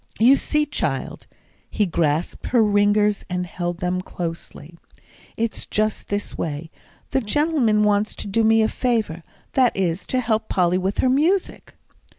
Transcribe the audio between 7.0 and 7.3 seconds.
the